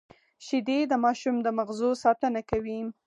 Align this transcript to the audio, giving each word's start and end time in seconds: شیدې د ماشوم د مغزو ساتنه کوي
شیدې 0.45 0.79
د 0.87 0.93
ماشوم 1.03 1.35
د 1.41 1.47
مغزو 1.57 1.89
ساتنه 2.03 2.41
کوي 2.49 2.79